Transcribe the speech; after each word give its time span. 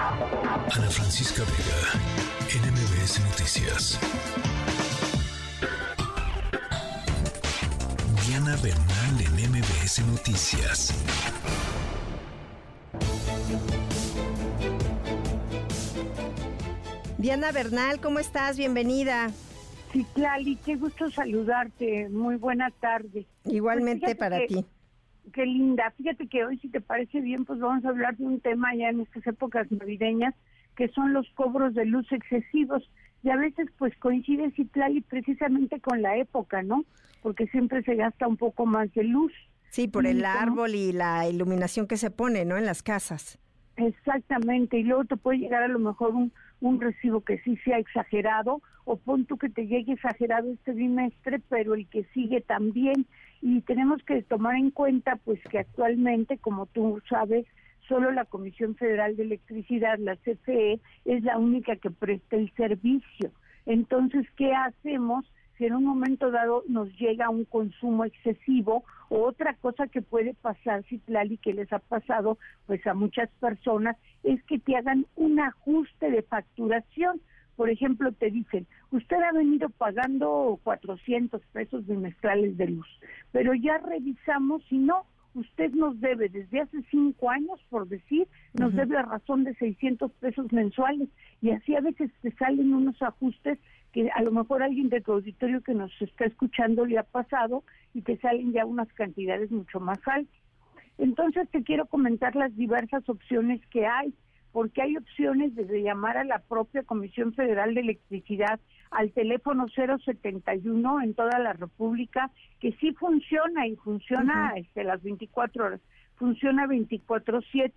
Ana 0.00 0.88
Francisca 0.90 1.42
Vega, 1.42 1.80
NMBS 2.62 3.18
Noticias. 3.18 3.98
Diana 8.24 8.54
Bernal 8.62 9.20
en 9.20 9.50
MBS 9.50 10.06
Noticias. 10.06 10.94
Diana 17.18 17.50
Bernal, 17.50 18.00
¿cómo 18.00 18.20
estás? 18.20 18.56
Bienvenida. 18.56 19.32
Sí, 19.92 20.06
Clali, 20.14 20.54
qué 20.64 20.76
gusto 20.76 21.10
saludarte. 21.10 22.08
Muy 22.08 22.36
buena 22.36 22.70
tarde. 22.70 23.26
Igualmente 23.46 24.14
Pues 24.14 24.16
para 24.16 24.46
ti. 24.46 24.64
Qué 25.32 25.46
linda. 25.46 25.92
Fíjate 25.96 26.26
que 26.26 26.44
hoy, 26.44 26.58
si 26.58 26.68
te 26.68 26.80
parece 26.80 27.20
bien, 27.20 27.44
pues 27.44 27.58
vamos 27.58 27.84
a 27.84 27.88
hablar 27.88 28.16
de 28.16 28.24
un 28.24 28.40
tema 28.40 28.74
ya 28.74 28.88
en 28.90 29.00
estas 29.00 29.26
épocas 29.26 29.70
navideñas, 29.70 30.34
que 30.76 30.88
son 30.88 31.12
los 31.12 31.28
cobros 31.30 31.74
de 31.74 31.84
luz 31.84 32.10
excesivos. 32.12 32.88
Y 33.22 33.30
a 33.30 33.36
veces, 33.36 33.68
pues 33.78 33.96
coincide, 33.98 34.50
Citlali, 34.52 35.00
precisamente 35.00 35.80
con 35.80 36.02
la 36.02 36.16
época, 36.16 36.62
¿no? 36.62 36.84
Porque 37.22 37.46
siempre 37.48 37.82
se 37.82 37.96
gasta 37.96 38.28
un 38.28 38.36
poco 38.36 38.64
más 38.64 38.92
de 38.94 39.04
luz. 39.04 39.32
Sí, 39.70 39.88
por 39.88 40.06
el 40.06 40.24
árbol 40.24 40.74
y 40.74 40.92
la 40.92 41.28
iluminación 41.28 41.86
que 41.86 41.96
se 41.96 42.10
pone, 42.10 42.44
¿no? 42.44 42.56
En 42.56 42.64
las 42.64 42.82
casas. 42.82 43.38
Exactamente, 43.76 44.78
y 44.78 44.82
luego 44.82 45.04
te 45.04 45.16
puede 45.16 45.38
llegar 45.38 45.62
a 45.62 45.68
lo 45.68 45.78
mejor 45.78 46.14
un, 46.14 46.32
un 46.60 46.80
recibo 46.80 47.20
que 47.20 47.38
sí 47.40 47.56
sea 47.64 47.78
exagerado, 47.78 48.60
o 48.84 48.96
pon 48.96 49.24
tú 49.26 49.36
que 49.36 49.48
te 49.48 49.66
llegue 49.66 49.92
exagerado 49.92 50.50
este 50.50 50.72
bimestre, 50.72 51.40
pero 51.48 51.74
el 51.74 51.86
que 51.88 52.04
sigue 52.14 52.40
también. 52.40 53.06
Y 53.40 53.60
tenemos 53.62 54.02
que 54.02 54.22
tomar 54.22 54.56
en 54.56 54.70
cuenta, 54.70 55.16
pues, 55.16 55.40
que 55.50 55.58
actualmente, 55.58 56.38
como 56.38 56.66
tú 56.66 57.00
sabes, 57.08 57.46
solo 57.88 58.10
la 58.10 58.24
Comisión 58.24 58.74
Federal 58.74 59.16
de 59.16 59.22
Electricidad, 59.24 59.98
la 59.98 60.16
CFE, 60.16 60.80
es 61.04 61.22
la 61.24 61.38
única 61.38 61.76
que 61.76 61.90
presta 61.90 62.36
el 62.36 62.52
servicio. 62.54 63.30
Entonces, 63.66 64.26
¿qué 64.36 64.52
hacemos? 64.54 65.24
si 65.58 65.66
en 65.66 65.74
un 65.74 65.84
momento 65.84 66.30
dado 66.30 66.62
nos 66.68 66.88
llega 66.98 67.28
un 67.28 67.44
consumo 67.44 68.04
excesivo 68.04 68.84
o 69.08 69.24
otra 69.24 69.54
cosa 69.54 69.88
que 69.88 70.02
puede 70.02 70.34
pasar, 70.34 70.84
Citlali, 70.84 71.36
que 71.36 71.52
les 71.52 71.72
ha 71.72 71.80
pasado 71.80 72.38
pues 72.66 72.86
a 72.86 72.94
muchas 72.94 73.28
personas, 73.40 73.96
es 74.22 74.42
que 74.44 74.60
te 74.60 74.76
hagan 74.76 75.06
un 75.16 75.40
ajuste 75.40 76.10
de 76.10 76.22
facturación. 76.22 77.20
Por 77.58 77.70
ejemplo, 77.70 78.12
te 78.12 78.30
dicen, 78.30 78.68
usted 78.92 79.16
ha 79.16 79.32
venido 79.32 79.68
pagando 79.68 80.60
400 80.62 81.42
pesos 81.52 81.84
bimestrales 81.88 82.56
de 82.56 82.68
luz, 82.68 82.86
pero 83.32 83.52
ya 83.52 83.78
revisamos 83.78 84.62
y 84.70 84.78
no, 84.78 85.06
usted 85.34 85.72
nos 85.72 86.00
debe 86.00 86.28
desde 86.28 86.60
hace 86.60 86.84
cinco 86.88 87.30
años, 87.30 87.58
por 87.68 87.88
decir, 87.88 88.28
nos 88.54 88.72
debe 88.76 88.96
a 88.96 89.02
razón 89.02 89.42
de 89.42 89.54
600 89.54 90.12
pesos 90.20 90.52
mensuales 90.52 91.08
y 91.42 91.50
así 91.50 91.74
a 91.74 91.80
veces 91.80 92.12
te 92.22 92.30
salen 92.36 92.72
unos 92.72 93.02
ajustes 93.02 93.58
que 93.92 94.08
a 94.08 94.22
lo 94.22 94.30
mejor 94.30 94.62
alguien 94.62 94.88
de 94.88 95.00
tu 95.00 95.14
auditorio 95.14 95.60
que 95.60 95.74
nos 95.74 95.90
está 96.00 96.26
escuchando 96.26 96.86
le 96.86 96.98
ha 96.98 97.02
pasado 97.02 97.64
y 97.92 98.02
te 98.02 98.18
salen 98.18 98.52
ya 98.52 98.66
unas 98.66 98.86
cantidades 98.92 99.50
mucho 99.50 99.80
más 99.80 99.98
altas. 100.06 100.32
Entonces 100.96 101.48
te 101.50 101.64
quiero 101.64 101.86
comentar 101.86 102.36
las 102.36 102.54
diversas 102.54 103.08
opciones 103.08 103.60
que 103.66 103.84
hay, 103.84 104.14
porque 104.52 104.82
hay 104.82 104.96
opciones 104.96 105.54
desde 105.54 105.82
llamar 105.82 106.16
a 106.16 106.24
la 106.24 106.38
propia 106.40 106.82
Comisión 106.82 107.32
Federal 107.34 107.74
de 107.74 107.80
Electricidad 107.80 108.60
al 108.90 109.12
teléfono 109.12 109.66
071 109.68 111.02
en 111.02 111.14
toda 111.14 111.38
la 111.38 111.52
República, 111.52 112.30
que 112.60 112.72
sí 112.80 112.92
funciona 112.92 113.66
y 113.66 113.76
funciona 113.76 114.54
este, 114.56 114.84
las 114.84 115.02
24 115.02 115.64
horas, 115.64 115.80
funciona 116.16 116.66
24/7, 116.66 117.72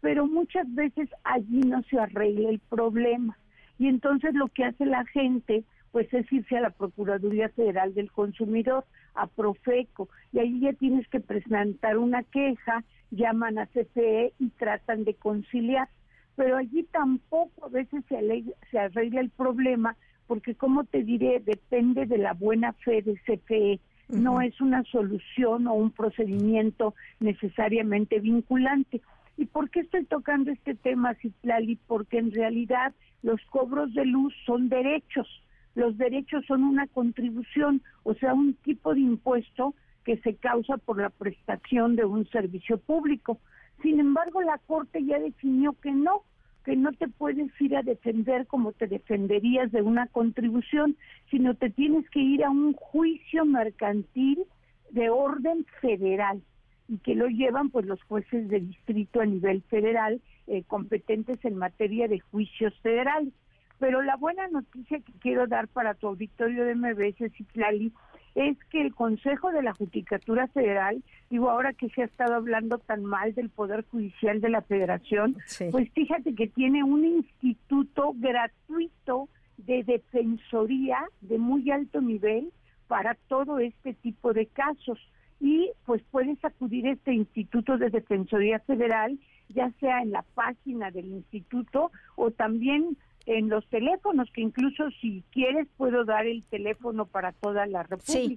pero 0.00 0.26
muchas 0.26 0.72
veces 0.74 1.08
allí 1.24 1.60
no 1.60 1.82
se 1.84 1.98
arregla 1.98 2.50
el 2.50 2.58
problema. 2.58 3.38
Y 3.78 3.88
entonces 3.88 4.34
lo 4.34 4.48
que 4.48 4.64
hace 4.64 4.86
la 4.86 5.04
gente 5.06 5.64
pues 5.96 6.12
es 6.12 6.30
irse 6.30 6.58
a 6.58 6.60
la 6.60 6.70
Procuraduría 6.70 7.48
Federal 7.48 7.94
del 7.94 8.12
Consumidor, 8.12 8.84
a 9.14 9.28
Profeco, 9.28 10.10
y 10.30 10.40
ahí 10.40 10.60
ya 10.60 10.74
tienes 10.74 11.08
que 11.08 11.20
presentar 11.20 11.96
una 11.96 12.22
queja, 12.22 12.84
llaman 13.10 13.58
a 13.58 13.66
CFE 13.66 14.34
y 14.38 14.50
tratan 14.50 15.04
de 15.04 15.14
conciliar. 15.14 15.88
Pero 16.36 16.56
allí 16.56 16.84
tampoco 16.92 17.66
a 17.66 17.68
veces 17.68 18.04
se, 18.08 18.18
ale- 18.18 18.44
se 18.70 18.78
arregla 18.78 19.20
el 19.20 19.30
problema, 19.30 19.96
porque 20.26 20.54
como 20.54 20.84
te 20.84 21.02
diré, 21.02 21.40
depende 21.40 22.06
de 22.06 22.18
la 22.18 22.34
buena 22.34 22.72
fe 22.74 23.02
de 23.02 23.14
CFE. 23.26 23.80
No 24.08 24.40
es 24.40 24.60
una 24.60 24.84
solución 24.84 25.66
o 25.66 25.74
un 25.74 25.90
procedimiento 25.90 26.94
necesariamente 27.18 28.20
vinculante. 28.20 29.00
¿Y 29.36 29.46
por 29.46 29.68
qué 29.70 29.80
estoy 29.80 30.04
tocando 30.04 30.50
este 30.52 30.74
tema, 30.74 31.14
Citlali? 31.14 31.76
Porque 31.86 32.18
en 32.18 32.30
realidad 32.32 32.94
los 33.22 33.40
cobros 33.50 33.92
de 33.94 34.04
luz 34.06 34.32
son 34.46 34.68
derechos. 34.68 35.28
Los 35.74 35.98
derechos 35.98 36.44
son 36.46 36.62
una 36.64 36.86
contribución, 36.86 37.82
o 38.04 38.14
sea, 38.14 38.32
un 38.32 38.54
tipo 38.54 38.94
de 38.94 39.00
impuesto 39.00 39.74
que 40.04 40.16
se 40.18 40.36
causa 40.36 40.78
por 40.78 41.00
la 41.00 41.10
prestación 41.10 41.96
de 41.96 42.04
un 42.04 42.26
servicio 42.28 42.78
público. 42.78 43.40
Sin 43.82 44.00
embargo, 44.00 44.42
la 44.42 44.58
Corte 44.58 45.04
ya 45.04 45.18
definió 45.18 45.74
que 45.74 45.92
no, 45.92 46.22
que 46.64 46.76
no 46.76 46.92
te 46.92 47.08
puedes 47.08 47.48
ir 47.60 47.76
a 47.76 47.82
defender 47.82 48.46
como 48.46 48.72
te 48.72 48.86
defenderías 48.86 49.70
de 49.72 49.82
una 49.82 50.06
contribución, 50.08 50.96
sino 51.30 51.54
te 51.54 51.70
tienes 51.70 52.08
que 52.10 52.20
ir 52.20 52.44
a 52.44 52.50
un 52.50 52.72
juicio 52.72 53.44
mercantil 53.44 54.44
de 54.90 55.10
orden 55.10 55.66
federal 55.80 56.42
y 56.88 56.98
que 56.98 57.14
lo 57.14 57.26
llevan 57.26 57.70
pues 57.70 57.86
los 57.86 58.02
jueces 58.04 58.48
de 58.48 58.60
distrito 58.60 59.20
a 59.20 59.26
nivel 59.26 59.62
federal 59.62 60.20
eh, 60.46 60.62
competentes 60.66 61.44
en 61.44 61.56
materia 61.56 62.08
de 62.08 62.20
juicios 62.20 62.74
federales. 62.80 63.32
Pero 63.78 64.00
la 64.02 64.16
buena 64.16 64.48
noticia 64.48 65.00
que 65.00 65.12
quiero 65.20 65.46
dar 65.46 65.68
para 65.68 65.94
tu 65.94 66.06
auditorio 66.06 66.64
de 66.64 66.74
MBS, 66.74 67.32
Citlali, 67.36 67.92
es 68.36 68.56
que 68.70 68.82
el 68.82 68.94
Consejo 68.94 69.50
de 69.50 69.62
la 69.62 69.72
Judicatura 69.74 70.46
Federal, 70.48 71.02
digo 71.30 71.50
ahora 71.50 71.72
que 71.72 71.88
se 71.88 72.02
ha 72.02 72.04
estado 72.04 72.34
hablando 72.34 72.78
tan 72.78 73.02
mal 73.04 73.34
del 73.34 73.48
Poder 73.48 73.84
Judicial 73.90 74.40
de 74.42 74.50
la 74.50 74.60
Federación, 74.62 75.36
Sí. 75.46 75.68
pues 75.72 75.90
fíjate 75.92 76.34
que 76.34 76.46
tiene 76.46 76.84
un 76.84 77.04
instituto 77.04 78.12
gratuito 78.16 79.28
de 79.56 79.82
defensoría 79.84 80.98
de 81.22 81.38
muy 81.38 81.70
alto 81.70 82.00
nivel 82.02 82.52
para 82.88 83.14
todo 83.28 83.58
este 83.58 83.94
tipo 83.94 84.32
de 84.34 84.46
casos. 84.46 84.98
Y 85.40 85.70
pues 85.86 86.02
puedes 86.10 86.42
acudir 86.44 86.86
a 86.86 86.92
este 86.92 87.12
Instituto 87.14 87.78
de 87.78 87.90
Defensoría 87.90 88.58
Federal, 88.60 89.18
ya 89.48 89.70
sea 89.80 90.02
en 90.02 90.10
la 90.12 90.22
página 90.34 90.90
del 90.90 91.06
instituto 91.06 91.90
o 92.16 92.30
también 92.30 92.96
en 93.26 93.48
los 93.48 93.66
teléfonos, 93.68 94.30
que 94.32 94.40
incluso 94.40 94.88
si 95.00 95.22
quieres 95.32 95.66
puedo 95.76 96.04
dar 96.04 96.26
el 96.26 96.44
teléfono 96.46 97.06
para 97.06 97.32
toda 97.32 97.66
la 97.66 97.82
Sí, 97.82 97.88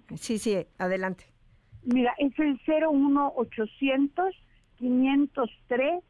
República. 0.02 0.18
sí, 0.18 0.38
sí, 0.40 0.58
adelante. 0.78 1.26
Mira, 1.84 2.14
es 2.18 2.38
el 2.40 2.60
01800 2.68 4.36
503 4.78 6.04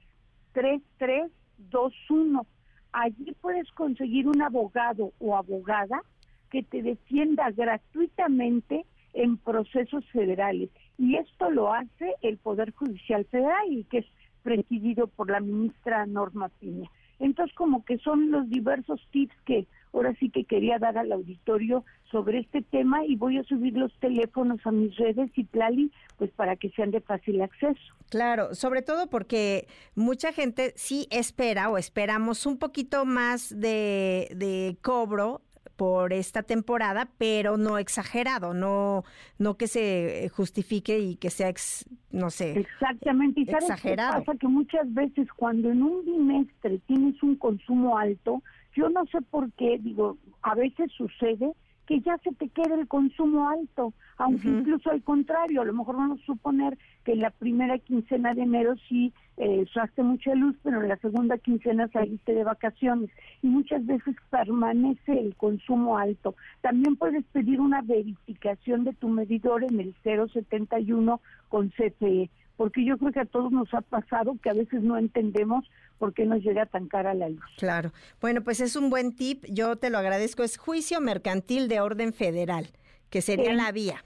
3321. 0.53 2.45
Allí 2.91 3.35
puedes 3.41 3.69
conseguir 3.71 4.27
un 4.27 4.41
abogado 4.41 5.13
o 5.19 5.35
abogada 5.37 6.01
que 6.49 6.63
te 6.63 6.81
defienda 6.81 7.51
gratuitamente 7.51 8.85
en 9.13 9.37
procesos 9.37 10.03
federales. 10.11 10.69
Y 10.97 11.15
esto 11.17 11.51
lo 11.51 11.71
hace 11.73 12.15
el 12.21 12.37
Poder 12.37 12.73
Judicial 12.73 13.25
Federal 13.25 13.71
y 13.71 13.83
que 13.85 13.99
es 13.99 14.05
presidido 14.43 15.07
por 15.07 15.29
la 15.29 15.39
ministra 15.39 16.05
Norma 16.07 16.49
Piña. 16.59 16.89
Entonces, 17.19 17.55
como 17.55 17.83
que 17.85 17.97
son 17.99 18.31
los 18.31 18.49
diversos 18.49 19.01
tips 19.11 19.35
que 19.45 19.67
ahora 19.93 20.15
sí 20.19 20.29
que 20.29 20.45
quería 20.45 20.79
dar 20.79 20.97
al 20.97 21.11
auditorio 21.11 21.83
sobre 22.11 22.39
este 22.39 22.61
tema 22.61 23.05
y 23.05 23.15
voy 23.15 23.37
a 23.37 23.43
subir 23.43 23.73
los 23.73 23.93
teléfonos 23.99 24.59
a 24.65 24.71
mis 24.71 24.95
redes 24.97 25.29
y 25.35 25.43
Plali, 25.43 25.91
pues 26.17 26.31
para 26.31 26.55
que 26.55 26.69
sean 26.71 26.91
de 26.91 27.01
fácil 27.01 27.41
acceso. 27.41 27.79
Claro, 28.09 28.55
sobre 28.55 28.81
todo 28.81 29.07
porque 29.07 29.67
mucha 29.95 30.31
gente 30.33 30.73
sí 30.75 31.07
espera 31.11 31.69
o 31.69 31.77
esperamos 31.77 32.45
un 32.45 32.57
poquito 32.57 33.05
más 33.05 33.49
de, 33.59 34.29
de 34.35 34.77
cobro 34.81 35.41
por 35.79 36.11
esta 36.11 36.43
temporada, 36.43 37.07
pero 37.17 37.55
no 37.57 37.77
exagerado, 37.77 38.53
no 38.53 39.05
no 39.37 39.55
que 39.55 39.67
se 39.67 40.29
justifique 40.35 40.99
y 40.99 41.15
que 41.15 41.29
sea, 41.29 41.47
ex- 41.47 41.85
no 42.11 42.29
sé, 42.29 42.59
Exactamente. 42.59 43.39
¿Y 43.41 43.45
sabes 43.45 43.63
Exagerado. 43.69 44.19
qué 44.19 44.25
pasa? 44.25 44.37
Que 44.37 44.47
muchas 44.49 44.93
veces 44.93 45.27
cuando 45.37 45.71
en 45.71 45.81
un 45.81 46.03
bimestre 46.05 46.79
tienes 46.85 47.23
un 47.23 47.37
consumo 47.37 47.97
alto, 47.97 48.43
yo 48.75 48.89
no 48.89 49.05
sé 49.05 49.21
por 49.21 49.49
qué, 49.53 49.77
digo, 49.79 50.17
a 50.41 50.53
veces 50.55 50.91
sucede 50.97 51.53
que 51.89 52.01
ya 52.01 52.19
se 52.19 52.31
te 52.33 52.49
queda 52.49 52.75
el 52.75 52.87
consumo 52.87 53.49
alto, 53.49 53.93
aunque 54.17 54.47
incluso 54.47 54.91
al 54.91 55.01
contrario, 55.01 55.61
a 55.61 55.65
lo 55.65 55.73
mejor 55.73 55.95
vamos 55.95 56.21
a 56.21 56.25
suponer 56.27 56.77
que 57.03 57.13
en 57.13 57.21
la 57.21 57.31
primera 57.31 57.79
quincena 57.79 58.35
de 58.35 58.43
enero 58.43 58.75
sí 58.87 59.11
eh, 59.37 59.63
usaste 59.63 60.03
mucha 60.03 60.35
luz, 60.35 60.55
pero 60.61 60.83
en 60.83 60.89
la 60.89 60.97
segunda 60.97 61.39
quincena 61.39 61.87
saliste 61.87 62.35
de 62.35 62.43
vacaciones 62.43 63.09
y 63.41 63.47
muchas 63.47 63.83
veces 63.87 64.15
permanece 64.29 65.19
el 65.19 65.35
consumo 65.35 65.97
alto. 65.97 66.35
También 66.61 66.95
puedes 66.95 67.25
pedir 67.25 67.59
una 67.59 67.81
verificación 67.81 68.83
de 68.83 68.93
tu 68.93 69.09
medidor 69.09 69.63
en 69.63 69.79
el 69.79 69.95
071 70.03 71.19
con 71.47 71.69
CFE 71.69 72.29
porque 72.59 72.83
yo 72.83 72.97
creo 72.97 73.13
que 73.13 73.21
a 73.21 73.25
todos 73.25 73.53
nos 73.53 73.73
ha 73.73 73.79
pasado 73.79 74.35
que 74.43 74.49
a 74.49 74.53
veces 74.53 74.83
no 74.83 74.97
entendemos 74.97 75.63
por 75.97 76.13
qué 76.13 76.25
nos 76.25 76.43
llega 76.43 76.65
tan 76.65 76.89
cara 76.89 77.13
la 77.13 77.29
luz. 77.29 77.45
Claro. 77.57 77.93
Bueno, 78.19 78.41
pues 78.41 78.59
es 78.59 78.75
un 78.75 78.89
buen 78.89 79.15
tip, 79.15 79.45
yo 79.49 79.77
te 79.77 79.89
lo 79.89 79.97
agradezco, 79.97 80.43
es 80.43 80.57
juicio 80.57 80.99
mercantil 80.99 81.69
de 81.69 81.79
orden 81.79 82.11
federal, 82.11 82.67
que 83.09 83.21
sería 83.21 83.53
la 83.53 83.71
vía. 83.71 84.03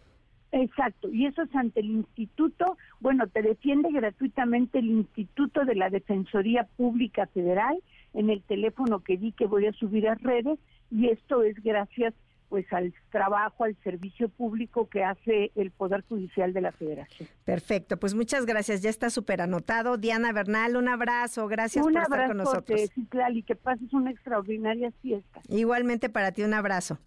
Exacto, 0.52 1.10
y 1.12 1.26
eso 1.26 1.42
es 1.42 1.56
ante 1.56 1.80
el 1.80 1.90
instituto, 1.90 2.78
bueno, 3.00 3.26
te 3.26 3.42
defiende 3.42 3.90
gratuitamente 3.92 4.78
el 4.78 4.92
Instituto 4.92 5.66
de 5.66 5.74
la 5.74 5.90
Defensoría 5.90 6.68
Pública 6.78 7.26
Federal 7.34 7.82
en 8.14 8.30
el 8.30 8.44
teléfono 8.44 9.00
que 9.00 9.18
di 9.18 9.32
que 9.32 9.48
voy 9.48 9.66
a 9.66 9.74
subir 9.74 10.08
a 10.08 10.14
redes 10.14 10.60
y 10.92 11.10
esto 11.10 11.42
es 11.42 11.56
gracias 11.64 12.14
pues 12.54 12.72
al 12.72 12.94
trabajo, 13.10 13.64
al 13.64 13.76
servicio 13.84 14.30
público 14.30 14.88
que 14.88 15.04
hace 15.04 15.52
el 15.56 15.72
Poder 15.72 16.04
Judicial 16.08 16.54
de 16.54 16.62
la 16.62 16.72
Federación. 16.72 17.28
Perfecto, 17.46 17.98
pues 17.98 18.14
muchas 18.14 18.46
gracias, 18.46 18.84
ya 18.84 18.92
está 18.92 19.10
súper 19.10 19.42
anotado. 19.42 19.98
Diana 19.98 20.32
Bernal, 20.32 20.76
un 20.76 20.88
abrazo, 20.88 21.48
gracias 21.48 21.84
por 21.84 21.98
estar 21.98 22.28
con 22.28 22.38
nosotros. 22.38 22.92
Un 22.96 23.38
y 23.38 23.42
que 23.42 23.56
pases 23.56 23.92
una 23.92 24.12
extraordinaria 24.12 24.92
fiesta. 25.02 25.42
Igualmente 25.50 26.10
para 26.10 26.32
ti, 26.32 26.44
un 26.44 26.54
abrazo. 26.54 27.00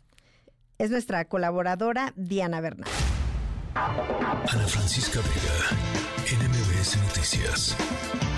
Es 0.79 0.91
nuestra 0.91 1.25
colaboradora 1.27 2.13
Diana 2.17 2.61
Bernal. 2.61 2.91
Ana 3.77 4.67
Francisca 4.67 5.21
Vega, 5.21 6.43
NMBS 6.43 6.97
Noticias. 7.05 8.36